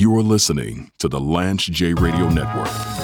You 0.00 0.16
are 0.16 0.22
listening 0.22 0.92
to 1.00 1.08
the 1.08 1.18
Lance 1.18 1.64
J 1.64 1.92
Radio 1.92 2.28
Network. 2.28 2.97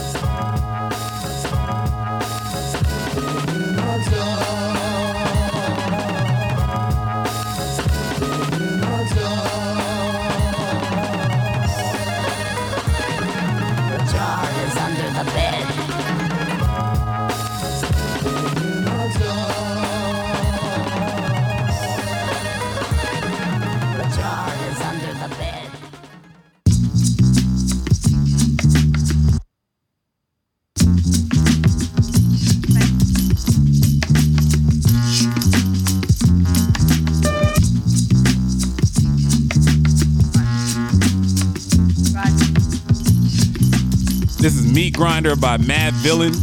Grinder 44.95 45.35
by 45.35 45.57
Madvillain 45.57 46.35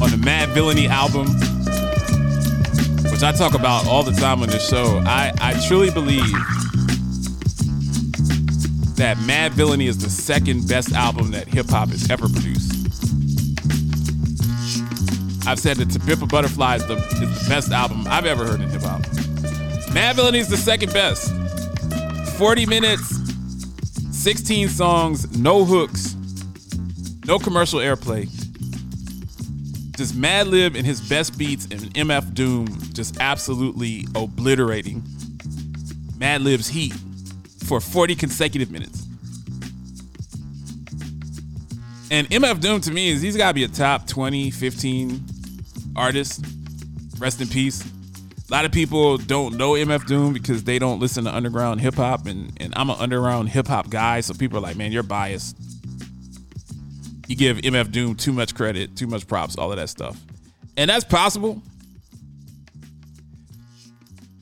on 0.00 0.10
the 0.10 0.16
Madvillainy 0.16 0.88
album, 0.88 1.26
which 3.10 3.22
I 3.22 3.32
talk 3.32 3.54
about 3.54 3.86
all 3.88 4.04
the 4.04 4.12
time 4.12 4.40
on 4.40 4.48
this 4.48 4.68
show. 4.68 5.02
I, 5.04 5.32
I 5.40 5.54
truly 5.66 5.90
believe 5.90 6.30
that 8.96 9.16
Madvillainy 9.18 9.88
is 9.88 9.98
the 9.98 10.08
second 10.08 10.68
best 10.68 10.92
album 10.92 11.32
that 11.32 11.48
hip 11.48 11.68
hop 11.68 11.88
has 11.88 12.08
ever 12.08 12.28
produced. 12.28 12.72
I've 15.46 15.58
said 15.58 15.78
that 15.78 16.06
Pimp 16.06 16.28
Butterfly 16.28 16.76
is 16.76 16.86
the, 16.86 16.94
is 16.94 17.42
the 17.42 17.46
best 17.48 17.72
album 17.72 18.06
I've 18.08 18.26
ever 18.26 18.46
heard 18.46 18.60
in 18.60 18.68
hip 18.68 18.82
hop. 18.82 19.02
Madvillainy 19.90 20.38
is 20.38 20.48
the 20.48 20.56
second 20.56 20.92
best. 20.92 21.32
40 22.36 22.66
minutes, 22.66 23.18
16 24.12 24.68
songs, 24.68 25.36
no 25.36 25.64
hooks, 25.64 26.14
no 27.28 27.38
commercial 27.38 27.78
airplay. 27.78 28.26
Just 29.96 30.14
Madlib 30.14 30.76
and 30.76 30.86
his 30.86 31.00
best 31.08 31.36
beats 31.36 31.66
and 31.66 31.82
MF 31.94 32.32
Doom 32.32 32.66
just 32.94 33.20
absolutely 33.20 34.06
obliterating 34.14 35.02
Madlib's 36.16 36.68
heat 36.68 36.94
for 37.66 37.80
40 37.80 38.14
consecutive 38.14 38.70
minutes. 38.70 39.04
And 42.10 42.26
MF 42.30 42.60
Doom 42.60 42.80
to 42.80 42.90
me 42.90 43.10
is 43.10 43.20
he's 43.20 43.36
got 43.36 43.48
to 43.48 43.54
be 43.54 43.64
a 43.64 43.68
top 43.68 44.06
20, 44.06 44.50
15 44.50 45.22
artist. 45.96 46.42
Rest 47.18 47.42
in 47.42 47.48
peace. 47.48 47.84
A 48.48 48.54
lot 48.54 48.64
of 48.64 48.72
people 48.72 49.18
don't 49.18 49.58
know 49.58 49.72
MF 49.72 50.06
Doom 50.06 50.32
because 50.32 50.64
they 50.64 50.78
don't 50.78 50.98
listen 50.98 51.24
to 51.24 51.34
underground 51.34 51.82
hip 51.82 51.96
hop, 51.96 52.26
and, 52.26 52.50
and 52.56 52.72
I'm 52.74 52.88
an 52.88 52.96
underground 52.98 53.50
hip 53.50 53.66
hop 53.66 53.90
guy, 53.90 54.20
so 54.20 54.32
people 54.32 54.56
are 54.56 54.62
like, 54.62 54.76
man, 54.76 54.92
you're 54.92 55.02
biased. 55.02 55.56
You 57.28 57.36
give 57.36 57.58
MF 57.58 57.92
Doom 57.92 58.16
too 58.16 58.32
much 58.32 58.54
credit, 58.54 58.96
too 58.96 59.06
much 59.06 59.26
props, 59.28 59.56
all 59.56 59.70
of 59.70 59.76
that 59.76 59.90
stuff. 59.90 60.18
And 60.78 60.88
that's 60.88 61.04
possible. 61.04 61.62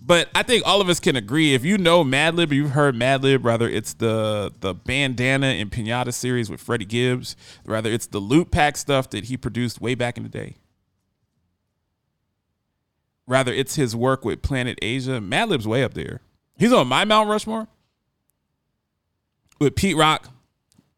But 0.07 0.29
I 0.37 0.45
think 0.45 0.65
all 0.65 0.81
of 0.81 0.89
us 0.89 1.01
can 1.01 1.17
agree 1.17 1.53
if 1.53 1.65
you 1.65 1.79
know 1.79 2.05
Madlib, 2.05 2.53
you've 2.53 2.71
heard 2.71 2.95
Madlib, 2.95 3.45
rather 3.45 3.69
it's 3.69 3.95
the 3.95 4.53
the 4.61 4.73
bandana 4.73 5.49
and 5.49 5.69
pinata 5.69 6.15
series 6.15 6.49
with 6.49 6.61
Freddie 6.61 6.85
Gibbs, 6.85 7.35
rather 7.65 7.91
it's 7.91 8.07
the 8.07 8.21
Lootpack 8.21 8.77
stuff 8.77 9.11
that 9.11 9.25
he 9.25 9.37
produced 9.37 9.81
way 9.81 9.97
back 9.97 10.17
in 10.17 10.23
the 10.23 10.29
day. 10.29 10.55
Rather 13.27 13.53
it's 13.53 13.75
his 13.75 13.97
work 13.97 14.25
with 14.25 14.43
Planet 14.43 14.79
Asia. 14.81 15.21
Madlib's 15.21 15.67
way 15.67 15.83
up 15.83 15.95
there. 15.95 16.21
He's 16.57 16.73
on 16.73 16.87
my 16.87 17.05
Mount 17.05 17.29
Rushmore 17.29 17.67
with 19.59 19.75
Pete 19.75 19.97
Rock, 19.97 20.29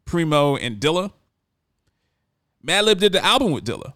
Primo, 0.04 0.54
and 0.56 0.78
Dilla. 0.78 1.12
Madlib 2.64 2.98
did 2.98 3.12
the 3.12 3.24
album 3.24 3.52
with 3.52 3.64
Dilla, 3.64 3.94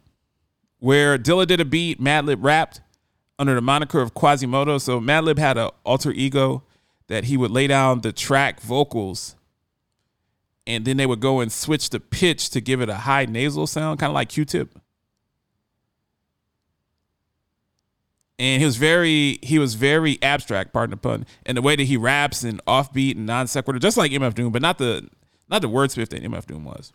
where 0.79 1.19
Dilla 1.19 1.47
did 1.47 1.61
a 1.61 1.65
beat, 1.65 2.01
Madlib 2.01 2.39
rapped 2.41 2.81
under 3.39 3.55
the 3.55 3.61
moniker 3.61 4.01
of 4.01 4.15
Quasimoto. 4.15 4.81
So 4.81 5.01
Madlib 5.01 5.39
had 5.39 5.59
an 5.59 5.71
alter 5.85 6.13
ego 6.13 6.63
that 7.09 7.25
he 7.25 7.37
would 7.37 7.51
lay 7.51 7.67
down 7.67 8.01
the 8.01 8.13
track 8.13 8.61
vocals, 8.61 9.37
and 10.67 10.85
then 10.85 10.97
they 10.97 11.07
would 11.07 11.21
go 11.21 11.41
and 11.41 11.51
switch 11.51 11.91
the 11.91 12.01
pitch 12.01 12.51
to 12.51 12.61
give 12.61 12.81
it 12.81 12.89
a 12.89 12.95
high 12.95 13.27
nasal 13.27 13.67
sound, 13.67 13.99
kind 13.99 14.11
of 14.11 14.15
like 14.15 14.29
Q-Tip. 14.29 14.79
And 18.39 18.61
he 18.61 18.67
was 18.67 18.77
very 18.77 19.39
he 19.43 19.59
was 19.59 19.75
very 19.75 20.19
abstract, 20.23 20.73
pardon 20.73 20.93
the 20.93 20.97
pun, 20.97 21.27
and 21.47 21.57
the 21.57 21.63
way 21.63 21.77
that 21.77 21.85
he 21.85 21.97
raps 21.97 22.43
and 22.43 22.65
offbeat 22.65 23.17
and 23.17 23.27
non 23.27 23.47
sequitur, 23.47 23.79
just 23.79 23.97
like 23.97 24.11
MF 24.11 24.35
Doom, 24.35 24.51
but 24.51 24.63
not 24.63 24.79
the 24.79 25.09
not 25.49 25.63
the 25.63 25.69
wordsmith 25.69 26.09
that 26.09 26.23
MF 26.23 26.47
Doom 26.47 26.65
was. 26.65 26.93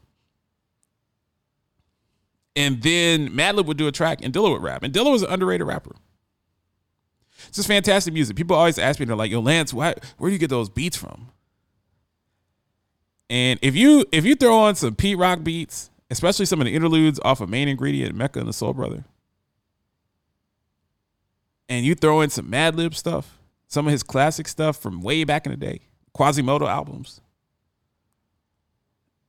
And 2.57 2.81
then 2.81 3.29
Madlib 3.29 3.68
would 3.68 3.78
do 3.78 3.88
a 3.88 3.91
track 3.91 4.19
and 4.23 4.34
Dilla 4.34 4.50
would 4.50 4.63
rap. 4.63 4.81
And 4.81 4.91
Dilla 4.91 5.12
was 5.12 5.22
an 5.22 5.31
underrated 5.31 5.68
rapper. 5.68 5.95
It's 7.47 7.57
just 7.57 7.68
fantastic 7.68 8.16
music. 8.16 8.35
People 8.35 8.57
always 8.57 8.79
ask 8.79 9.00
me, 9.00 9.06
they're 9.06 9.16
like, 9.16 9.29
yo, 9.29 9.40
Lance, 9.40 9.72
why, 9.72 9.94
where 10.18 10.29
do 10.29 10.34
you 10.34 10.40
get 10.40 10.50
those 10.50 10.68
beats 10.68 10.97
from? 10.97 11.29
And 13.29 13.59
if 13.62 13.75
you 13.75 14.06
if 14.12 14.25
you 14.25 14.35
throw 14.35 14.57
on 14.57 14.73
some 14.75 14.95
Pete 14.95 15.18
Rock 15.18 15.44
beats, 15.44 15.91
especially 16.09 16.45
some 16.45 16.59
of 16.59 16.66
the 16.66 16.73
interludes 16.73 17.19
off 17.23 17.41
of 17.41 17.50
Main 17.50 17.68
Ingredient, 17.68 18.16
Mecca 18.16 18.40
and 18.40 18.47
the 18.47 18.53
Soul 18.53 18.74
Brother, 18.74 19.03
and 21.69 21.85
you 21.85 21.94
throw 21.94 22.22
in 22.22 22.29
some 22.29 22.50
Madlib 22.50 22.95
stuff, 22.95 23.38
some 23.68 23.85
of 23.85 23.91
his 23.91 24.01
classic 24.01 24.47
stuff 24.47 24.78
from 24.78 25.01
way 25.01 25.25
back 25.25 25.45
in 25.45 25.51
the 25.51 25.57
day, 25.57 25.81
Quasimoto 26.18 26.68
albums, 26.69 27.19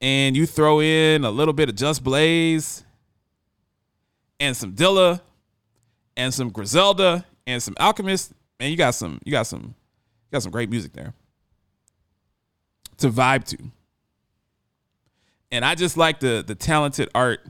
and 0.01 0.37
you 0.37 0.47
throw 0.47 0.81
in 0.81 1.25
a 1.25 1.31
little 1.31 1.55
bit 1.55 1.69
of 1.69 1.75
Just 1.75 2.05
Blaze 2.05 2.85
and 4.41 4.57
some 4.57 4.73
Dilla 4.73 5.21
and 6.17 6.33
some 6.33 6.51
Griselda 6.51 7.25
and 7.47 7.63
some 7.63 7.75
Alchemist, 7.79 8.33
man, 8.59 8.71
you 8.71 8.77
got 8.77 8.95
some, 8.95 9.21
you 9.25 9.33
got 9.33 9.47
some, 9.47 9.63
you 9.63 10.33
got 10.33 10.43
some 10.43 10.53
great 10.53 10.71
music 10.71 10.93
there 10.93 11.15
to 12.99 13.11
vibe 13.11 13.45
to. 13.45 13.59
And 15.51 15.65
I 15.65 15.75
just 15.75 15.97
like 15.97 16.21
the 16.21 16.45
the 16.47 16.55
talented 16.55 17.09
art 17.15 17.41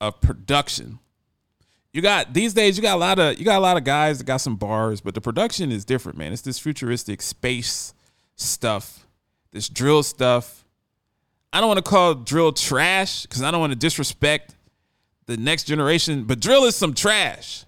of 0.00 0.20
production. 0.20 0.98
You 1.92 2.00
got 2.00 2.32
these 2.32 2.54
days, 2.54 2.78
you 2.78 2.82
got 2.82 2.96
a 2.96 2.98
lot 2.98 3.18
of 3.18 3.38
you 3.38 3.44
got 3.44 3.58
a 3.58 3.60
lot 3.60 3.76
of 3.76 3.84
guys 3.84 4.18
that 4.18 4.24
got 4.24 4.38
some 4.38 4.56
bars, 4.56 5.02
but 5.02 5.14
the 5.14 5.20
production 5.20 5.70
is 5.70 5.84
different, 5.84 6.16
man. 6.16 6.32
It's 6.32 6.42
this 6.42 6.58
futuristic 6.58 7.20
space 7.20 7.92
stuff, 8.36 9.06
this 9.50 9.68
drill 9.68 10.02
stuff. 10.02 10.64
I 11.52 11.60
don't 11.60 11.68
want 11.68 11.84
to 11.84 11.88
call 11.88 12.14
drill 12.14 12.52
trash 12.52 13.22
because 13.22 13.42
I 13.42 13.50
don't 13.50 13.60
want 13.60 13.72
to 13.72 13.78
disrespect 13.78 14.54
the 15.26 15.36
next 15.36 15.64
generation, 15.64 16.24
but 16.24 16.40
drill 16.40 16.64
is 16.64 16.76
some 16.76 16.94
trash. 16.94 17.64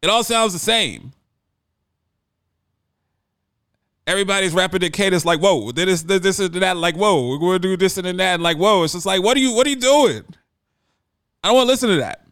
It 0.00 0.10
all 0.10 0.24
sounds 0.24 0.52
the 0.52 0.58
same. 0.58 1.12
Everybody's 4.06 4.52
rapping 4.52 4.82
at 4.82 4.92
cadence 4.92 5.24
like, 5.24 5.40
whoa, 5.40 5.70
this, 5.70 6.02
this, 6.02 6.20
this 6.20 6.38
and 6.40 6.54
that, 6.54 6.76
like, 6.76 6.96
whoa, 6.96 7.28
we're 7.28 7.38
gonna 7.38 7.58
do 7.58 7.76
this 7.76 7.96
and 7.98 8.06
that, 8.06 8.34
and 8.34 8.42
like, 8.42 8.56
whoa. 8.56 8.82
It's 8.82 8.94
just 8.94 9.06
like, 9.06 9.22
what 9.22 9.36
are 9.36 9.40
you, 9.40 9.54
what 9.54 9.66
are 9.66 9.70
you 9.70 9.76
doing? 9.76 10.24
I 11.42 11.48
don't 11.48 11.56
want 11.56 11.66
to 11.66 11.72
listen 11.72 11.88
to 11.90 11.96
that. 11.96 12.26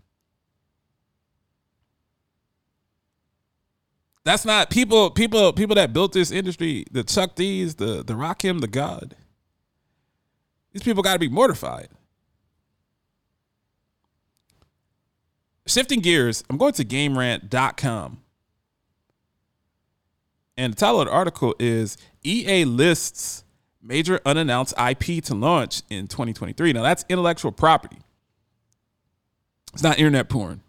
That's 4.24 4.44
not 4.44 4.70
people, 4.70 5.10
people, 5.10 5.52
people 5.52 5.74
that 5.76 5.92
built 5.92 6.12
this 6.12 6.30
industry, 6.30 6.84
the 6.90 7.02
Chuck 7.02 7.34
D's, 7.34 7.76
the 7.76 8.04
the 8.04 8.14
Rakim, 8.14 8.60
the 8.60 8.68
God. 8.68 9.16
These 10.72 10.82
people 10.82 11.02
got 11.02 11.14
to 11.14 11.18
be 11.18 11.28
mortified. 11.28 11.88
Shifting 15.66 16.00
gears, 16.00 16.42
I'm 16.50 16.56
going 16.56 16.72
to 16.74 16.84
GameRant.com. 16.84 18.18
And 20.56 20.72
the 20.72 20.76
title 20.76 21.00
of 21.00 21.06
the 21.06 21.12
article 21.12 21.54
is 21.58 21.96
EA 22.22 22.64
lists 22.64 23.44
major 23.82 24.20
unannounced 24.26 24.74
IP 24.78 25.24
to 25.24 25.34
launch 25.34 25.82
in 25.88 26.06
2023. 26.06 26.72
Now, 26.72 26.82
that's 26.82 27.04
intellectual 27.08 27.52
property, 27.52 27.98
it's 29.72 29.82
not 29.82 29.98
internet 29.98 30.28
porn. 30.28 30.62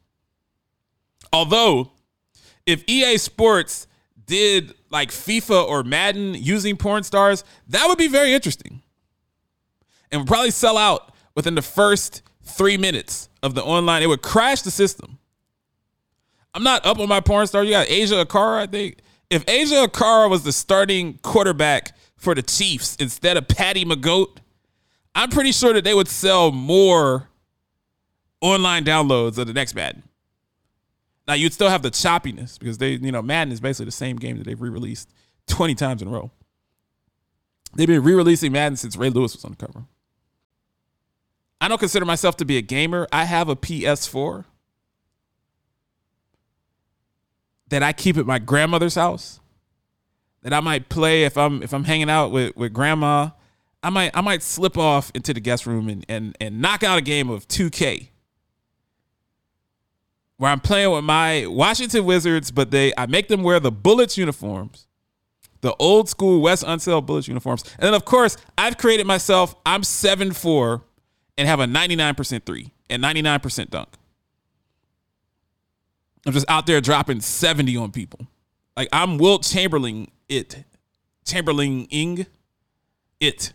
Although, 1.34 1.92
if 2.66 2.84
EA 2.88 3.18
Sports 3.18 3.88
did 4.26 4.74
like 4.90 5.10
FIFA 5.10 5.68
or 5.68 5.84
Madden 5.84 6.34
using 6.36 6.78
porn 6.78 7.04
stars, 7.04 7.44
that 7.68 7.86
would 7.88 7.98
be 7.98 8.08
very 8.08 8.34
interesting. 8.34 8.82
And 10.12 10.22
would 10.22 10.28
probably 10.28 10.52
sell 10.52 10.78
out 10.78 11.14
within 11.36 11.56
the 11.56 11.62
first 11.62 12.22
three 12.44 12.78
minutes 12.78 13.30
of 13.44 13.56
the 13.56 13.64
online. 13.64 14.04
It 14.04 14.08
would 14.08 14.22
crash 14.22 14.62
the 14.62 14.72
system. 14.72 15.18
I'm 16.54 16.64
not 16.64 16.86
up 16.86 17.00
on 17.00 17.08
my 17.08 17.22
porn 17.22 17.48
star. 17.48 17.64
You 17.64 17.72
got 17.72 17.90
Asa 17.90 18.20
Akira, 18.20 18.64
I 18.64 18.68
think. 18.68 18.98
If 19.30 19.48
Asa 19.48 19.84
Akira 19.84 20.28
was 20.28 20.44
the 20.44 20.52
starting 20.52 21.18
quarterback 21.20 21.96
for 22.18 22.36
the 22.36 22.42
Chiefs 22.42 22.98
instead 22.98 23.38
of 23.38 23.48
Patty 23.48 23.86
McGoat, 23.86 24.38
I'm 25.16 25.30
pretty 25.30 25.52
sure 25.52 25.74
that 25.74 25.84
they 25.84 25.94
would 25.94 26.08
sell 26.08 26.52
more 26.52 27.30
online 28.42 28.84
downloads 28.84 29.38
of 29.38 29.48
the 29.48 29.54
next 29.54 29.76
Madden. 29.76 30.04
Now 31.28 31.36
you'd 31.36 31.54
still 31.54 31.70
have 31.70 31.82
the 31.82 31.92
choppiness 31.92 32.60
because 32.60 32.78
they, 32.78 32.92
you 32.92 33.12
know, 33.12 33.22
Madden 33.22 33.54
is 33.54 33.62
basically 33.62 33.86
the 33.86 33.92
same 33.92 34.18
game 34.18 34.38
that 34.38 34.46
they've 34.46 34.60
re-released 34.60 35.10
20 35.48 35.76
times 35.76 36.02
in 36.02 36.08
a 36.08 36.12
row. 36.12 36.32
They've 37.74 37.88
been 37.88 38.04
re-releasing 38.04 38.52
Madden 38.52 38.76
since 38.76 38.98
Ray 38.98 39.10
Lewis 39.10 39.36
was 39.36 39.46
on 39.46 39.52
the 39.52 39.58
cover. 39.58 39.86
I 41.62 41.68
don't 41.68 41.78
consider 41.78 42.06
myself 42.06 42.36
to 42.38 42.46
be 42.46 42.58
a 42.58 42.62
gamer. 42.62 43.08
I 43.12 43.26
have 43.26 43.48
a 43.48 43.56
PS4 43.56 44.46
that 47.70 47.84
I 47.84 47.94
keep 47.94 48.18
at 48.18 48.26
my 48.26 48.40
grandmother's 48.40 48.96
house 48.96 49.40
that 50.42 50.54
I 50.54 50.60
might 50.60 50.90
play 50.90 51.24
if 51.24 51.38
I'm 51.38 51.62
if 51.62 51.72
I'm 51.72 51.84
hanging 51.84 52.10
out 52.10 52.32
with, 52.32 52.58
with 52.58 52.74
grandma. 52.74 53.30
I 53.84 53.92
might 53.92 54.12
I 54.16 54.22
might 54.22 54.42
slip 54.42 54.76
off 54.76 55.12
into 55.14 55.36
the 55.36 55.40
guest 55.40 55.68
room 55.68 55.88
and 55.88 56.04
and 56.10 56.36
and 56.42 56.60
knock 56.62 56.82
out 56.82 56.98
a 56.98 57.02
game 57.02 57.30
of 57.30 57.48
2K. 57.48 58.10
Where 60.38 60.50
I'm 60.50 60.60
playing 60.60 60.90
with 60.90 61.04
my 61.04 61.46
Washington 61.46 62.06
Wizards, 62.06 62.50
but 62.50 62.72
they 62.72 62.92
I 62.98 63.06
make 63.06 63.28
them 63.28 63.44
wear 63.44 63.60
the 63.60 63.72
Bullets 63.72 64.18
uniforms. 64.18 64.88
The 65.62 65.76
old 65.76 66.10
school 66.10 66.42
Wes 66.42 66.64
Unseld 66.64 67.06
Bullets 67.06 67.28
uniforms. 67.28 67.64
And 67.74 67.84
then 67.84 67.94
of 67.94 68.04
course, 68.04 68.36
I've 68.58 68.80
created 68.80 69.06
myself, 69.06 69.54
I'm 69.64 69.84
seven 69.84 70.32
7'4 70.32 70.82
and 71.38 71.48
have 71.48 71.60
a 71.60 71.66
99% 71.66 72.44
three 72.46 72.72
and 72.90 73.04
99% 73.04 73.70
dunk. 73.70 73.90
I'm 76.26 76.34
just 76.34 76.50
out 76.50 76.68
there 76.68 76.82
dropping 76.82 77.22
70 77.22 77.76
on 77.78 77.92
people. 77.92 78.28
Like 78.78 78.90
I'm 78.94 79.18
Wilt 79.18 79.44
Chamberlain 79.44 80.10
it. 80.30 80.64
Chamberlain 81.26 81.86
ing 81.86 82.26
it. 83.20 83.54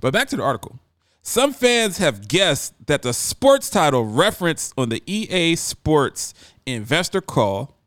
But 0.00 0.12
back 0.12 0.28
to 0.28 0.36
the 0.36 0.42
article. 0.42 0.78
Some 1.22 1.54
fans 1.54 1.98
have 1.98 2.28
guessed 2.28 2.74
that 2.86 3.00
the 3.00 3.14
sports 3.14 3.70
title 3.70 4.04
referenced 4.04 4.74
on 4.76 4.90
the 4.90 5.02
EA 5.06 5.56
Sports 5.56 6.34
investor 6.66 7.22
call 7.22 7.78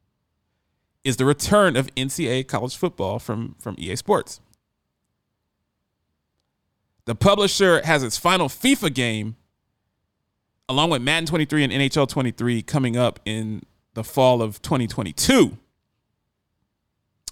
is 1.03 1.17
the 1.17 1.25
return 1.25 1.75
of 1.75 1.93
NCAA 1.93 2.47
college 2.47 2.75
football 2.75 3.19
from, 3.19 3.55
from 3.59 3.75
EA 3.77 3.95
Sports. 3.95 4.41
The 7.07 7.15
publisher 7.15 7.81
has 7.85 8.03
its 8.03 8.17
final 8.17 8.49
FIFA 8.49 8.93
game 8.93 9.37
along 10.67 10.89
with 10.89 11.01
Madden 11.01 11.25
23 11.25 11.63
and 11.63 11.71
NHL 11.71 12.05
23 12.05 12.61
coming 12.61 12.97
up 12.97 13.21
in 13.23 13.63
the 13.93 14.03
fall 14.03 14.41
of 14.41 14.61
2022. 14.61 15.57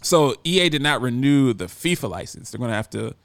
So 0.02 0.34
EA 0.46 0.70
did 0.70 0.82
not 0.82 1.02
renew 1.02 1.52
the 1.52 1.66
FIFA 1.66 2.10
license. 2.10 2.52
They're 2.52 2.60
going 2.60 2.72
to 2.72 2.76
have 2.76 2.90
to 2.92 3.16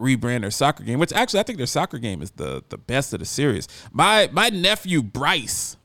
rebrand 0.00 0.42
their 0.42 0.52
soccer 0.52 0.84
game, 0.84 1.00
which 1.00 1.12
actually 1.12 1.40
I 1.40 1.42
think 1.42 1.58
their 1.58 1.66
soccer 1.66 1.98
game 1.98 2.22
is 2.22 2.30
the 2.30 2.62
the 2.68 2.78
best 2.78 3.12
of 3.12 3.18
the 3.18 3.26
series. 3.26 3.66
My 3.90 4.28
my 4.30 4.50
nephew 4.50 5.02
Bryce, 5.02 5.76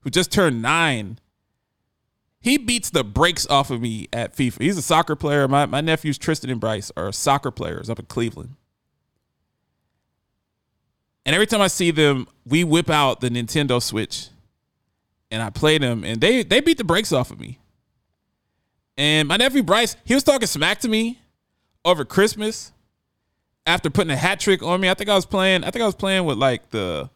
who 0.00 0.10
just 0.10 0.30
turned 0.30 0.60
nine, 0.60 1.18
he 2.38 2.58
beats 2.58 2.90
the 2.90 3.02
brakes 3.02 3.46
off 3.46 3.70
of 3.70 3.80
me 3.80 4.08
at 4.12 4.36
FIFA. 4.36 4.60
He's 4.60 4.76
a 4.76 4.82
soccer 4.82 5.16
player. 5.16 5.48
My 5.48 5.64
my 5.64 5.80
nephews 5.80 6.18
Tristan 6.18 6.50
and 6.50 6.60
Bryce 6.60 6.92
are 6.98 7.10
soccer 7.12 7.50
players 7.50 7.88
up 7.88 7.98
in 7.98 8.04
Cleveland. 8.04 8.56
And 11.26 11.34
every 11.34 11.46
time 11.46 11.60
I 11.60 11.68
see 11.68 11.90
them, 11.90 12.28
we 12.46 12.64
whip 12.64 12.90
out 12.90 13.20
the 13.20 13.30
Nintendo 13.30 13.82
Switch 13.82 14.28
and 15.30 15.42
I 15.42 15.50
play 15.50 15.78
them 15.78 16.04
and 16.04 16.20
they 16.20 16.42
they 16.42 16.60
beat 16.60 16.78
the 16.78 16.84
brakes 16.84 17.12
off 17.12 17.30
of 17.30 17.40
me. 17.40 17.58
And 18.96 19.26
my 19.26 19.36
nephew 19.36 19.62
Bryce, 19.62 19.96
he 20.04 20.14
was 20.14 20.22
talking 20.22 20.46
smack 20.46 20.80
to 20.80 20.88
me 20.88 21.18
over 21.84 22.04
Christmas 22.04 22.72
after 23.66 23.90
putting 23.90 24.10
a 24.10 24.16
hat 24.16 24.38
trick 24.38 24.62
on 24.62 24.80
me. 24.80 24.88
I 24.88 24.94
think 24.94 25.10
I 25.10 25.14
was 25.14 25.26
playing, 25.26 25.64
I 25.64 25.70
think 25.70 25.82
I 25.82 25.86
was 25.86 25.96
playing 25.96 26.24
with 26.24 26.38
like 26.38 26.70
the 26.70 27.10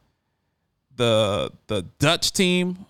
the 0.96 1.52
the 1.68 1.82
Dutch 1.98 2.32
team. 2.32 2.86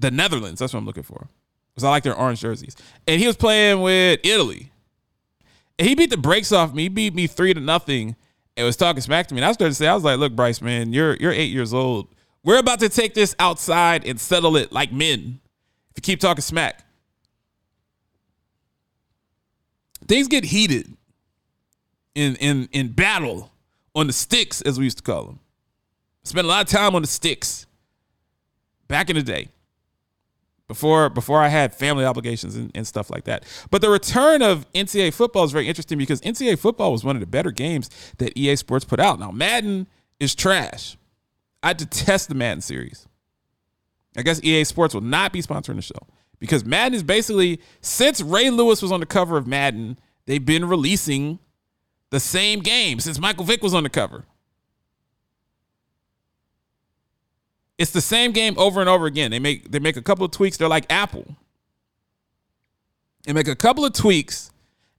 The 0.00 0.10
Netherlands, 0.10 0.58
that's 0.58 0.74
what 0.74 0.80
I'm 0.80 0.86
looking 0.86 1.04
for. 1.04 1.28
Because 1.72 1.84
I 1.84 1.90
like 1.90 2.02
their 2.02 2.16
orange 2.16 2.40
jerseys. 2.40 2.76
And 3.06 3.20
he 3.20 3.26
was 3.26 3.36
playing 3.36 3.80
with 3.80 4.20
Italy. 4.24 4.72
And 5.78 5.88
he 5.88 5.94
beat 5.94 6.10
the 6.10 6.16
brakes 6.16 6.52
off 6.52 6.74
me. 6.74 6.84
He 6.84 6.88
beat 6.88 7.14
me 7.14 7.26
three 7.26 7.54
to 7.54 7.60
nothing 7.60 8.16
and 8.56 8.66
was 8.66 8.76
talking 8.76 9.02
smack 9.02 9.26
to 9.28 9.34
me. 9.34 9.40
And 9.40 9.46
I 9.46 9.52
started 9.52 9.70
to 9.70 9.74
say, 9.74 9.86
I 9.86 9.94
was 9.94 10.04
like, 10.04 10.18
look, 10.18 10.34
Bryce, 10.34 10.60
man, 10.60 10.92
you're 10.92 11.16
you're 11.16 11.32
eight 11.32 11.50
years 11.50 11.74
old. 11.74 12.08
We're 12.42 12.58
about 12.58 12.80
to 12.80 12.88
take 12.88 13.14
this 13.14 13.34
outside 13.38 14.06
and 14.06 14.20
settle 14.20 14.56
it 14.56 14.70
like 14.72 14.92
men. 14.92 15.40
If 15.90 15.96
you 15.96 16.02
keep 16.02 16.20
talking 16.20 16.42
smack. 16.42 16.84
Things 20.06 20.28
get 20.28 20.44
heated 20.44 20.94
in 22.14 22.36
in 22.36 22.68
in 22.72 22.92
battle 22.92 23.50
on 23.94 24.06
the 24.06 24.12
sticks, 24.12 24.60
as 24.62 24.78
we 24.78 24.84
used 24.84 24.98
to 24.98 25.04
call 25.04 25.24
them. 25.24 25.40
Spent 26.24 26.44
a 26.44 26.48
lot 26.48 26.64
of 26.64 26.68
time 26.68 26.94
on 26.94 27.02
the 27.02 27.08
sticks 27.08 27.66
back 28.88 29.08
in 29.08 29.16
the 29.16 29.22
day 29.22 29.48
before 30.66 31.10
before 31.10 31.40
I 31.40 31.48
had 31.48 31.74
family 31.74 32.04
obligations 32.04 32.56
and, 32.56 32.70
and, 32.74 32.86
stuff 32.86 33.10
like 33.10 33.24
that. 33.24 33.44
But 33.70 33.82
the 33.82 33.90
return 33.90 34.42
of 34.42 34.70
NCAA 34.72 35.12
football 35.12 35.44
is 35.44 35.52
very 35.52 35.68
interesting 35.68 35.98
because 35.98 36.20
NCAA 36.22 36.58
football 36.58 36.92
was 36.92 37.04
one 37.04 37.16
of 37.16 37.20
the 37.20 37.26
better 37.26 37.50
games 37.50 37.90
that 38.18 38.36
EA 38.36 38.56
Sports 38.56 38.84
put 38.84 39.00
out. 39.00 39.18
Now 39.20 39.30
Madden 39.30 39.86
is 40.18 40.34
trash. 40.34 40.96
I 41.62 41.72
detest 41.72 42.28
the 42.28 42.34
Madden 42.34 42.60
series. 42.60 43.06
I 44.16 44.22
guess 44.22 44.42
EA 44.42 44.64
Sports 44.64 44.94
will 44.94 45.02
not 45.02 45.32
be 45.32 45.42
sponsoring 45.42 45.76
the 45.76 45.82
show 45.82 46.06
because 46.38 46.64
Madden 46.64 46.94
is 46.94 47.02
basically 47.02 47.60
since 47.80 48.20
Ray 48.20 48.50
Lewis 48.50 48.80
was 48.80 48.92
on 48.92 49.00
the 49.00 49.06
cover 49.06 49.36
of 49.36 49.46
Madden, 49.46 49.98
they've 50.26 50.44
been 50.44 50.66
releasing 50.66 51.38
the 52.10 52.20
same 52.20 52.60
game 52.60 53.00
since 53.00 53.18
Michael 53.18 53.44
Vick 53.44 53.62
was 53.62 53.74
on 53.74 53.82
the 53.82 53.90
cover. 53.90 54.24
It's 57.78 57.90
the 57.90 58.00
same 58.00 58.32
game 58.32 58.54
over 58.56 58.80
and 58.80 58.88
over 58.88 59.06
again. 59.06 59.30
They 59.30 59.38
make 59.38 59.70
they 59.70 59.78
make 59.78 59.96
a 59.96 60.02
couple 60.02 60.24
of 60.24 60.30
tweaks. 60.30 60.56
They're 60.56 60.68
like 60.68 60.86
Apple. 60.90 61.36
They 63.24 63.32
make 63.32 63.48
a 63.48 63.56
couple 63.56 63.84
of 63.84 63.92
tweaks 63.92 64.50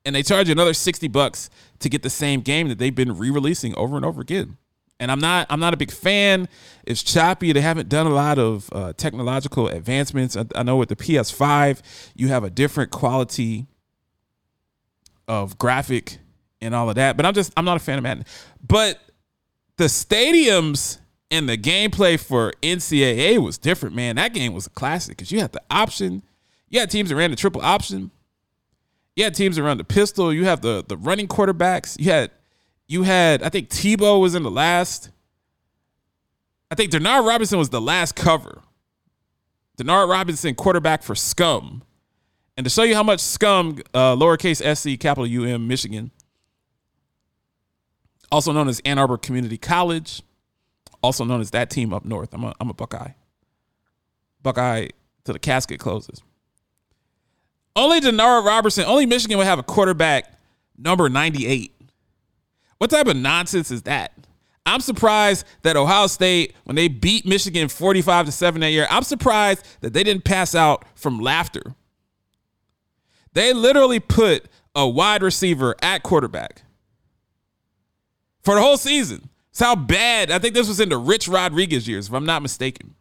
and 0.03 0.15
they 0.15 0.23
charge 0.23 0.47
you 0.47 0.51
another 0.51 0.73
60 0.73 1.07
bucks 1.07 1.49
to 1.79 1.89
get 1.89 2.03
the 2.03 2.09
same 2.09 2.41
game 2.41 2.67
that 2.69 2.77
they've 2.77 2.93
been 2.93 3.17
re-releasing 3.17 3.75
over 3.75 3.95
and 3.95 4.05
over 4.05 4.21
again. 4.21 4.57
And 4.99 5.11
I'm 5.11 5.19
not 5.19 5.47
I'm 5.49 5.59
not 5.59 5.73
a 5.73 5.77
big 5.77 5.91
fan. 5.91 6.47
It's 6.85 7.03
choppy. 7.03 7.51
They 7.51 7.61
haven't 7.61 7.89
done 7.89 8.07
a 8.07 8.13
lot 8.13 8.39
of 8.39 8.69
uh, 8.71 8.93
technological 8.93 9.67
advancements. 9.67 10.37
I, 10.37 10.45
I 10.55 10.63
know 10.63 10.77
with 10.77 10.89
the 10.89 10.95
PS5, 10.95 11.81
you 12.15 12.29
have 12.29 12.43
a 12.43 12.49
different 12.49 12.91
quality 12.91 13.67
of 15.27 15.57
graphic 15.57 16.19
and 16.61 16.73
all 16.73 16.89
of 16.89 16.95
that. 16.95 17.17
But 17.17 17.25
I'm 17.25 17.33
just 17.33 17.51
I'm 17.57 17.65
not 17.65 17.75
a 17.75 17.79
fan 17.81 17.97
of 17.97 18.03
Madden. 18.03 18.25
But 18.65 18.99
the 19.75 19.85
stadiums 19.85 20.99
and 21.31 21.49
the 21.49 21.57
gameplay 21.57 22.19
for 22.19 22.53
NCAA 22.61 23.37
was 23.39 23.57
different, 23.57 23.95
man. 23.95 24.15
That 24.15 24.33
game 24.33 24.53
was 24.53 24.67
a 24.67 24.69
classic 24.69 25.17
because 25.17 25.31
you 25.31 25.39
had 25.39 25.51
the 25.51 25.61
option. 25.69 26.23
You 26.69 26.79
had 26.79 26.91
teams 26.91 27.09
that 27.09 27.15
ran 27.15 27.31
the 27.31 27.35
triple 27.35 27.61
option. 27.61 28.11
You 29.15 29.23
had 29.23 29.33
teams 29.33 29.55
that 29.55 29.63
ran 29.63 29.77
the 29.77 29.83
pistol. 29.83 30.33
You 30.33 30.45
have 30.45 30.61
the 30.61 30.83
the 30.87 30.97
running 30.97 31.27
quarterbacks. 31.27 31.99
You 31.99 32.11
had 32.11 32.31
you 32.87 33.03
had 33.03 33.43
I 33.43 33.49
think 33.49 33.69
Tebow 33.69 34.21
was 34.21 34.35
in 34.35 34.43
the 34.43 34.51
last. 34.51 35.09
I 36.69 36.75
think 36.75 36.91
Denard 36.91 37.27
Robinson 37.27 37.59
was 37.59 37.69
the 37.69 37.81
last 37.81 38.15
cover. 38.15 38.61
Denard 39.77 40.09
Robinson, 40.09 40.55
quarterback 40.55 41.03
for 41.03 41.15
Scum. 41.15 41.83
And 42.57 42.63
to 42.63 42.69
show 42.69 42.83
you 42.83 42.95
how 42.95 43.03
much 43.03 43.19
Scum, 43.19 43.79
uh, 43.93 44.15
lowercase 44.15 44.63
SC, 44.75 44.97
capital 44.99 45.25
UM, 45.25 45.67
Michigan, 45.67 46.11
also 48.31 48.53
known 48.53 48.69
as 48.69 48.79
Ann 48.85 48.97
Arbor 48.97 49.17
Community 49.17 49.57
College, 49.57 50.21
also 51.05 51.23
known 51.23 51.41
as 51.41 51.51
that 51.51 51.69
team 51.69 51.93
up 51.93 52.03
north. 52.03 52.33
I'm 52.33 52.43
a, 52.43 52.53
I'm 52.59 52.69
a 52.69 52.73
Buckeye. 52.73 53.11
Buckeye 54.41 54.87
till 55.23 55.33
the 55.33 55.39
casket 55.39 55.79
closes. 55.79 56.21
Only 57.75 57.99
Denard 57.99 58.45
Robertson, 58.45 58.85
only 58.85 59.05
Michigan 59.05 59.37
would 59.37 59.47
have 59.47 59.59
a 59.59 59.63
quarterback 59.63 60.39
number 60.77 61.09
98. 61.09 61.73
What 62.77 62.89
type 62.89 63.07
of 63.07 63.15
nonsense 63.15 63.71
is 63.71 63.83
that? 63.83 64.13
I'm 64.65 64.79
surprised 64.79 65.45
that 65.61 65.77
Ohio 65.77 66.07
State, 66.07 66.55
when 66.63 66.75
they 66.75 66.87
beat 66.87 67.25
Michigan 67.25 67.67
45 67.67 68.25
to 68.25 68.31
7 68.31 68.61
that 68.61 68.71
year, 68.71 68.87
I'm 68.89 69.03
surprised 69.03 69.65
that 69.81 69.93
they 69.93 70.03
didn't 70.03 70.23
pass 70.23 70.55
out 70.55 70.85
from 70.95 71.19
laughter. 71.19 71.75
They 73.33 73.53
literally 73.53 73.99
put 73.99 74.45
a 74.73 74.87
wide 74.87 75.21
receiver 75.21 75.75
at 75.81 76.01
quarterback 76.01 76.63
for 78.41 78.55
the 78.55 78.61
whole 78.61 78.77
season. 78.77 79.29
It's 79.55 79.61
how 79.61 79.77
bad. 79.77 80.31
I 80.31 80.39
think 80.39 80.53
this 80.53 80.67
was 80.67 80.81
in 80.81 80.89
the 80.89 80.97
Rich 80.97 81.29
Rodriguez 81.29 81.87
years, 81.87 82.09
if 82.09 82.13
I'm 82.13 82.25
not 82.25 82.41
mistaken. 82.41 82.93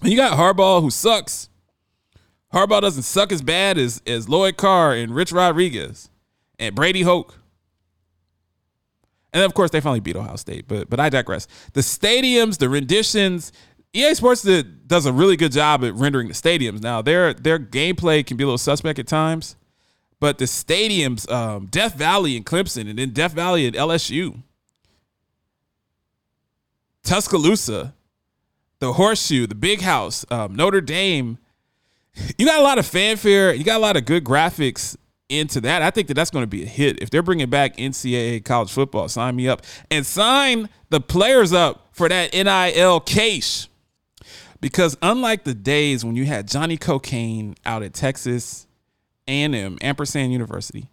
And 0.00 0.12
you 0.12 0.16
got 0.16 0.38
Harbaugh, 0.38 0.80
who 0.80 0.88
sucks. 0.88 1.48
Harbaugh 2.54 2.80
doesn't 2.80 3.02
suck 3.02 3.32
as 3.32 3.42
bad 3.42 3.76
as, 3.76 4.00
as 4.06 4.28
Lloyd 4.28 4.56
Carr 4.56 4.94
and 4.94 5.12
Rich 5.12 5.32
Rodriguez 5.32 6.10
and 6.60 6.76
Brady 6.76 7.02
Hoke. 7.02 7.40
And 9.32 9.42
of 9.42 9.52
course, 9.52 9.72
they 9.72 9.80
finally 9.80 9.98
beat 9.98 10.14
Ohio 10.14 10.36
State, 10.36 10.68
but 10.68 10.88
but 10.88 11.00
I 11.00 11.08
digress. 11.08 11.48
The 11.72 11.80
stadiums, 11.80 12.58
the 12.58 12.68
renditions, 12.68 13.50
EA 13.92 14.14
Sports 14.14 14.42
did, 14.42 14.86
does 14.86 15.06
a 15.06 15.12
really 15.12 15.36
good 15.36 15.50
job 15.50 15.82
at 15.82 15.92
rendering 15.96 16.28
the 16.28 16.34
stadiums. 16.34 16.82
Now 16.82 17.02
their 17.02 17.34
their 17.34 17.58
gameplay 17.58 18.24
can 18.24 18.36
be 18.36 18.44
a 18.44 18.46
little 18.46 18.58
suspect 18.58 19.00
at 19.00 19.08
times, 19.08 19.56
but 20.20 20.38
the 20.38 20.44
stadiums, 20.44 21.28
um, 21.32 21.66
Death 21.66 21.94
Valley 21.94 22.36
and 22.36 22.46
Clemson, 22.46 22.88
and 22.88 22.96
then 22.96 23.10
Death 23.10 23.32
Valley 23.32 23.66
and 23.66 23.74
LSU, 23.74 24.44
Tuscaloosa, 27.10 27.92
the 28.78 28.92
Horseshoe, 28.92 29.48
the 29.48 29.56
Big 29.56 29.80
House, 29.80 30.24
um, 30.30 30.54
Notre 30.54 30.80
Dame. 30.80 31.38
You 32.38 32.46
got 32.46 32.60
a 32.60 32.62
lot 32.62 32.78
of 32.78 32.86
fanfare. 32.86 33.52
You 33.52 33.64
got 33.64 33.78
a 33.78 33.82
lot 33.82 33.96
of 33.96 34.04
good 34.04 34.22
graphics 34.22 34.96
into 35.28 35.60
that. 35.62 35.82
I 35.82 35.90
think 35.90 36.06
that 36.06 36.14
that's 36.14 36.30
going 36.30 36.44
to 36.44 36.46
be 36.46 36.62
a 36.62 36.66
hit. 36.66 37.02
If 37.02 37.10
they're 37.10 37.24
bringing 37.24 37.50
back 37.50 37.76
NCAA 37.78 38.44
college 38.44 38.70
football, 38.70 39.08
sign 39.08 39.34
me 39.34 39.48
up 39.48 39.62
and 39.90 40.06
sign 40.06 40.68
the 40.90 41.00
players 41.00 41.52
up 41.52 41.88
for 41.90 42.08
that 42.08 42.32
NIL 42.32 43.00
case. 43.00 43.66
Because 44.60 44.96
unlike 45.02 45.42
the 45.42 45.54
days 45.54 46.04
when 46.04 46.14
you 46.14 46.26
had 46.26 46.46
Johnny 46.46 46.76
Cocaine 46.76 47.56
out 47.66 47.82
at 47.82 47.92
Texas 47.92 48.68
A&M, 49.26 49.78
Ampersand 49.82 50.30
University, 50.30 50.92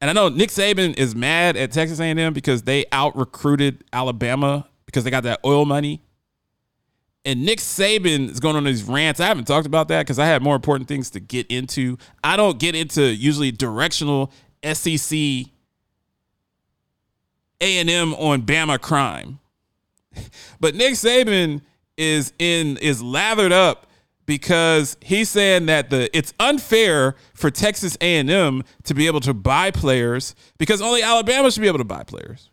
and 0.00 0.10
I 0.10 0.12
know 0.12 0.28
Nick 0.28 0.50
Saban 0.50 0.96
is 0.98 1.14
mad 1.14 1.56
at 1.56 1.72
Texas 1.72 2.00
A&M 2.00 2.32
because 2.32 2.62
they 2.62 2.84
out 2.92 3.16
recruited 3.16 3.84
Alabama 3.92 4.68
because 4.84 5.04
they 5.04 5.10
got 5.10 5.22
that 5.24 5.40
oil 5.44 5.64
money. 5.64 6.02
And 7.24 7.44
Nick 7.44 7.58
Saban 7.58 8.30
is 8.30 8.38
going 8.38 8.54
on 8.54 8.64
these 8.64 8.84
rants. 8.84 9.18
I 9.18 9.26
haven't 9.26 9.46
talked 9.46 9.66
about 9.66 9.88
that 9.88 10.02
because 10.02 10.18
I 10.18 10.26
had 10.26 10.42
more 10.42 10.54
important 10.54 10.86
things 10.88 11.10
to 11.10 11.20
get 11.20 11.46
into. 11.48 11.98
I 12.22 12.36
don't 12.36 12.58
get 12.58 12.74
into 12.76 13.02
usually 13.02 13.50
directional 13.50 14.32
SEC 14.62 15.18
A&M 17.60 18.14
on 18.14 18.42
Bama 18.42 18.80
crime. 18.80 19.40
But 20.60 20.74
Nick 20.74 20.94
Saban 20.94 21.60
is 21.98 22.32
in 22.38 22.78
is 22.78 23.02
lathered 23.02 23.52
up 23.52 23.85
because 24.26 24.96
he's 25.00 25.30
saying 25.30 25.66
that 25.66 25.88
the 25.88 26.14
it's 26.16 26.34
unfair 26.38 27.14
for 27.32 27.50
Texas 27.50 27.96
A&M 28.00 28.62
to 28.84 28.94
be 28.94 29.06
able 29.06 29.20
to 29.20 29.32
buy 29.32 29.70
players 29.70 30.34
because 30.58 30.82
only 30.82 31.02
Alabama 31.02 31.50
should 31.50 31.60
be 31.60 31.68
able 31.68 31.78
to 31.78 31.84
buy 31.84 32.02
players. 32.02 32.50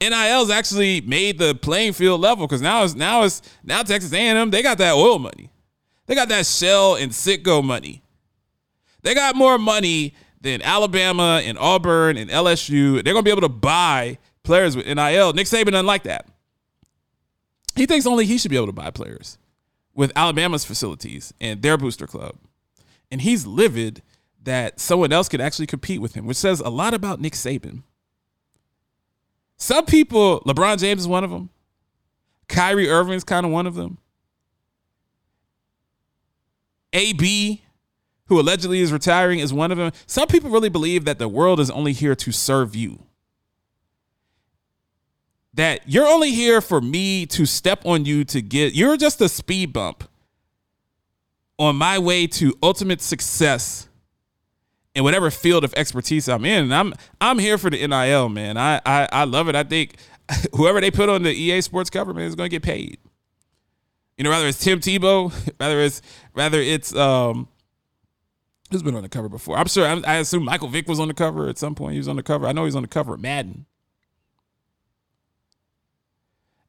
NIL's 0.00 0.50
actually 0.50 1.00
made 1.02 1.38
the 1.38 1.54
playing 1.54 1.92
field 1.92 2.20
level 2.20 2.46
because 2.46 2.60
now 2.60 2.82
it's 2.82 2.94
now 2.94 3.22
it's 3.22 3.40
now 3.62 3.82
Texas 3.82 4.12
A&M 4.12 4.50
they 4.50 4.62
got 4.62 4.78
that 4.78 4.94
oil 4.94 5.18
money, 5.18 5.50
they 6.06 6.14
got 6.14 6.28
that 6.28 6.46
Shell 6.46 6.96
and 6.96 7.12
Citgo 7.12 7.64
money, 7.64 8.02
they 9.02 9.14
got 9.14 9.36
more 9.36 9.56
money 9.56 10.14
than 10.40 10.62
Alabama 10.62 11.40
and 11.44 11.58
Auburn 11.58 12.16
and 12.16 12.28
LSU. 12.30 13.02
They're 13.02 13.14
gonna 13.14 13.22
be 13.22 13.30
able 13.30 13.42
to 13.42 13.48
buy 13.48 14.18
players 14.42 14.76
with 14.76 14.86
NIL. 14.86 15.32
Nick 15.32 15.46
Saban 15.46 15.72
doesn't 15.72 15.86
like 15.86 16.04
that. 16.04 16.26
He 17.76 17.86
thinks 17.86 18.06
only 18.06 18.26
he 18.26 18.38
should 18.38 18.50
be 18.50 18.56
able 18.56 18.66
to 18.66 18.72
buy 18.72 18.90
players 18.90 19.38
with 19.98 20.12
Alabama's 20.14 20.64
facilities 20.64 21.34
and 21.40 21.60
their 21.60 21.76
booster 21.76 22.06
club. 22.06 22.36
And 23.10 23.20
he's 23.20 23.48
livid 23.48 24.00
that 24.44 24.78
someone 24.78 25.12
else 25.12 25.28
could 25.28 25.40
actually 25.40 25.66
compete 25.66 26.00
with 26.00 26.14
him, 26.14 26.24
which 26.24 26.36
says 26.36 26.60
a 26.60 26.68
lot 26.68 26.94
about 26.94 27.20
Nick 27.20 27.32
Saban. 27.32 27.82
Some 29.56 29.86
people, 29.86 30.40
LeBron 30.46 30.78
James 30.78 31.00
is 31.00 31.08
one 31.08 31.24
of 31.24 31.30
them. 31.30 31.50
Kyrie 32.46 32.88
Irving 32.88 33.14
is 33.14 33.24
kind 33.24 33.44
of 33.44 33.50
one 33.50 33.66
of 33.66 33.74
them. 33.74 33.98
AB, 36.92 37.64
who 38.26 38.38
allegedly 38.38 38.78
is 38.78 38.92
retiring, 38.92 39.40
is 39.40 39.52
one 39.52 39.72
of 39.72 39.78
them. 39.78 39.90
Some 40.06 40.28
people 40.28 40.48
really 40.48 40.68
believe 40.68 41.06
that 41.06 41.18
the 41.18 41.28
world 41.28 41.58
is 41.58 41.72
only 41.72 41.92
here 41.92 42.14
to 42.14 42.30
serve 42.30 42.76
you. 42.76 43.07
That 45.58 45.80
you're 45.86 46.06
only 46.06 46.30
here 46.30 46.60
for 46.60 46.80
me 46.80 47.26
to 47.26 47.44
step 47.44 47.84
on 47.84 48.04
you 48.04 48.22
to 48.26 48.40
get, 48.40 48.74
you're 48.74 48.96
just 48.96 49.20
a 49.20 49.28
speed 49.28 49.72
bump 49.72 50.04
on 51.58 51.74
my 51.74 51.98
way 51.98 52.28
to 52.28 52.56
ultimate 52.62 53.00
success 53.00 53.88
in 54.94 55.02
whatever 55.02 55.32
field 55.32 55.64
of 55.64 55.74
expertise 55.74 56.28
I'm 56.28 56.44
in. 56.44 56.62
And 56.62 56.74
I'm 56.74 56.94
I'm 57.20 57.40
here 57.40 57.58
for 57.58 57.70
the 57.70 57.84
NIL, 57.84 58.28
man. 58.28 58.56
I 58.56 58.80
I, 58.86 59.08
I 59.10 59.24
love 59.24 59.48
it. 59.48 59.56
I 59.56 59.64
think 59.64 59.96
whoever 60.54 60.80
they 60.80 60.92
put 60.92 61.08
on 61.08 61.24
the 61.24 61.32
EA 61.32 61.60
Sports 61.60 61.90
cover, 61.90 62.14
man, 62.14 62.26
is 62.26 62.36
going 62.36 62.48
to 62.48 62.54
get 62.54 62.62
paid. 62.62 62.98
You 64.16 64.22
know, 64.22 64.30
whether 64.30 64.46
it's 64.46 64.62
Tim 64.62 64.78
Tebow, 64.78 65.32
whether 65.56 65.80
it's 65.80 66.02
rather 66.34 66.60
it's 66.60 66.94
um 66.94 67.48
who's 68.70 68.84
been 68.84 68.94
on 68.94 69.02
the 69.02 69.08
cover 69.08 69.28
before. 69.28 69.58
I'm 69.58 69.66
sure. 69.66 69.84
I, 69.84 70.00
I 70.06 70.14
assume 70.18 70.44
Michael 70.44 70.68
Vick 70.68 70.86
was 70.86 71.00
on 71.00 71.08
the 71.08 71.14
cover 71.14 71.48
at 71.48 71.58
some 71.58 71.74
point. 71.74 71.94
He 71.94 71.98
was 71.98 72.06
on 72.06 72.14
the 72.14 72.22
cover. 72.22 72.46
I 72.46 72.52
know 72.52 72.64
he's 72.64 72.76
on 72.76 72.82
the 72.82 72.88
cover 72.88 73.14
of 73.14 73.20
Madden. 73.20 73.66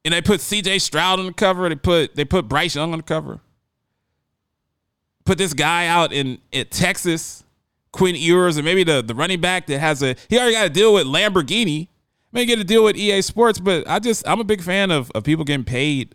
And 0.04 0.14
they 0.14 0.22
put 0.22 0.40
C.J. 0.40 0.78
Stroud 0.78 1.18
on 1.18 1.26
the 1.26 1.32
cover. 1.32 1.68
They 1.68 1.74
put 1.74 2.16
they 2.16 2.24
put 2.24 2.48
Bryce 2.48 2.74
Young 2.74 2.92
on 2.92 2.98
the 2.98 3.04
cover. 3.04 3.40
Put 5.24 5.38
this 5.38 5.52
guy 5.52 5.86
out 5.86 6.12
in 6.12 6.38
at 6.52 6.70
Texas 6.70 7.44
Quinn 7.92 8.14
Ewers 8.14 8.56
and 8.56 8.64
maybe 8.64 8.84
the, 8.84 9.02
the 9.02 9.14
running 9.14 9.40
back 9.40 9.66
that 9.66 9.78
has 9.78 10.02
a 10.02 10.16
he 10.28 10.38
already 10.38 10.54
got 10.54 10.64
to 10.64 10.70
deal 10.70 10.94
with 10.94 11.06
Lamborghini. 11.06 11.88
May 12.32 12.46
get 12.46 12.56
to 12.56 12.64
deal 12.64 12.84
with 12.84 12.96
EA 12.96 13.22
Sports, 13.22 13.58
but 13.58 13.88
I 13.88 13.98
just 13.98 14.26
I'm 14.26 14.40
a 14.40 14.44
big 14.44 14.62
fan 14.62 14.92
of, 14.92 15.10
of 15.12 15.24
people 15.24 15.44
getting 15.44 15.64
paid 15.64 16.14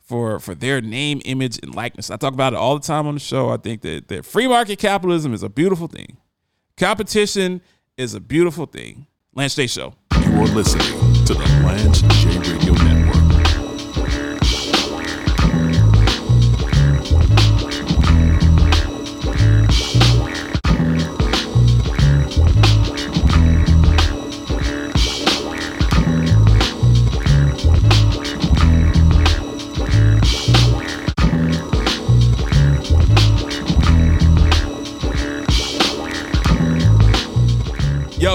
for 0.00 0.38
for 0.38 0.54
their 0.54 0.80
name, 0.80 1.20
image, 1.24 1.58
and 1.62 1.74
likeness. 1.74 2.10
I 2.10 2.16
talk 2.16 2.32
about 2.32 2.52
it 2.52 2.56
all 2.56 2.78
the 2.78 2.86
time 2.86 3.06
on 3.06 3.14
the 3.14 3.20
show. 3.20 3.50
I 3.50 3.56
think 3.56 3.82
that, 3.82 4.08
that 4.08 4.24
free 4.24 4.46
market 4.46 4.78
capitalism 4.78 5.34
is 5.34 5.42
a 5.42 5.48
beautiful 5.48 5.88
thing. 5.88 6.18
Competition 6.76 7.60
is 7.96 8.14
a 8.14 8.20
beautiful 8.20 8.66
thing. 8.66 9.08
Lance 9.34 9.56
J 9.56 9.66
Show. 9.66 9.94
You 10.12 10.32
are 10.36 10.46
listening 10.46 11.24
to 11.24 11.34
the 11.34 11.40
Lance 11.64 12.02
J 12.02 12.38
Radio 12.38 12.67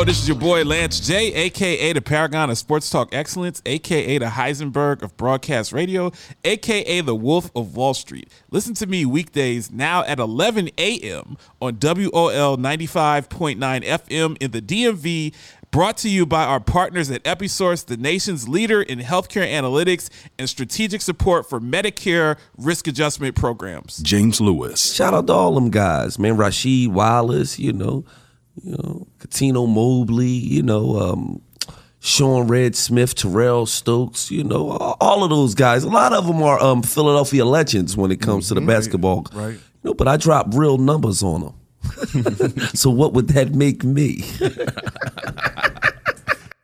Yo, 0.04 0.08
this 0.08 0.22
is 0.22 0.28
your 0.28 0.38
boy 0.38 0.66
Lance 0.66 1.00
J, 1.00 1.34
aka 1.34 1.94
the 1.94 2.02
Paragon 2.02 2.50
of 2.50 2.58
Sports 2.58 2.90
Talk 2.90 3.16
Excellence, 3.16 3.62
aka 3.66 4.18
the 4.18 4.26
Heisenberg 4.26 5.02
of 5.02 5.16
Broadcast 5.16 5.72
Radio, 5.72 6.12
aka 6.44 7.00
the 7.00 7.16
Wolf 7.16 7.50
of 7.56 7.78
Wall 7.78 7.94
Street. 7.94 8.30
Listen 8.52 8.74
to 8.74 8.86
me 8.86 9.06
weekdays 9.06 9.72
now 9.72 10.04
at 10.04 10.20
11 10.20 10.72
a.m. 10.78 11.38
on 11.62 11.78
WOL 11.82 12.58
95.9 12.58 13.58
FM 13.58 14.38
in 14.42 14.52
the 14.52 14.62
DMV. 14.62 15.34
Brought 15.72 15.96
to 16.00 16.10
you 16.10 16.26
by 16.26 16.44
our 16.44 16.60
partners 16.60 17.10
at 17.10 17.24
Episource, 17.24 17.86
the 17.86 17.96
nation's 17.96 18.50
leader 18.50 18.82
in 18.82 19.00
healthcare 19.00 19.50
analytics 19.50 20.10
and 20.38 20.50
strategic 20.50 21.00
support 21.00 21.50
for 21.50 21.62
Medicare 21.62 22.38
risk 22.58 22.88
adjustment 22.90 23.38
programs. 23.38 24.00
James 24.00 24.42
Lewis, 24.42 24.94
Shout 24.94 25.14
out 25.14 25.28
to 25.28 25.34
all 25.34 25.56
them 25.56 25.70
guys, 25.70 26.20
man. 26.20 26.36
Rasheed 26.36 26.90
Wallace, 26.90 27.58
you 27.58 27.72
know, 27.72 28.04
you 28.62 28.72
know, 28.72 29.08
Cuttino 29.20 29.68
Mobley, 29.68 30.28
you 30.28 30.62
know, 30.62 31.00
um, 31.00 31.42
Sean 32.00 32.48
Red 32.48 32.76
Smith, 32.76 33.16
Terrell 33.16 33.66
Stokes, 33.66 34.30
you 34.30 34.44
know, 34.44 34.72
all, 34.72 34.98
all 35.00 35.24
of 35.24 35.30
those 35.30 35.56
guys. 35.56 35.84
A 35.84 35.90
lot 35.90 36.14
of 36.14 36.28
them 36.28 36.44
are 36.44 36.60
um, 36.62 36.84
Philadelphia 36.84 37.46
legends 37.46 37.96
when 37.96 38.12
it 38.12 38.22
comes 38.22 38.50
to 38.50 38.54
the 38.54 38.62
basketball. 38.62 39.26
right. 39.34 39.54
You 39.54 39.90
know, 39.90 39.94
but 39.94 40.08
I 40.08 40.18
drop 40.18 40.48
real 40.54 40.78
numbers 40.78 41.24
on 41.24 41.42
them. 41.42 41.54
so 42.74 42.90
what 42.90 43.14
would 43.14 43.30
that 43.30 43.54
make 43.54 43.84
me? 43.84 44.24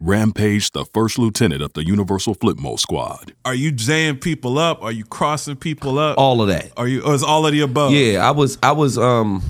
Rampage, 0.01 0.71
the 0.71 0.85
first 0.85 1.19
lieutenant 1.19 1.61
of 1.61 1.73
the 1.73 1.85
Universal 1.85 2.35
Flipmo 2.35 2.79
Squad. 2.79 3.33
Are 3.43 3.53
you 3.53 3.71
jaying 3.71 4.17
people 4.17 4.57
up? 4.57 4.81
Are 4.81 4.93
you 4.93 5.03
crossing 5.03 5.57
people 5.57 5.99
up? 5.99 6.17
all 6.17 6.41
of 6.41 6.47
that. 6.47 6.71
Are 6.77 6.87
you? 6.87 7.01
Or 7.01 7.13
is 7.13 7.21
all 7.23 7.45
of 7.45 7.51
the 7.51 7.59
above? 7.61 7.91
Yeah, 7.91 8.25
I 8.25 8.31
was 8.31 8.57
I 8.63 8.71
was 8.71 8.97
um 8.97 9.43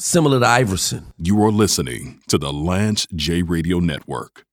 similar 0.00 0.40
to 0.40 0.46
Iverson. 0.46 1.12
You 1.18 1.42
are 1.44 1.52
listening 1.52 2.20
to 2.28 2.38
the 2.38 2.52
Lance 2.52 3.06
J 3.14 3.42
Radio 3.42 3.78
Network. 3.78 4.44